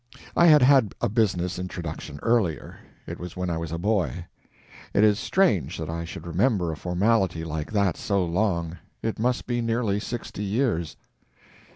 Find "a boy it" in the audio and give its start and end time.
3.71-5.03